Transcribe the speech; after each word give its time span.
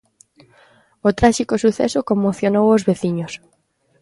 O 1.07 1.09
tráxico 1.19 1.55
suceso 1.63 1.99
conmocionou 2.09 2.65
os 2.75 2.85
veciños. 2.89 3.33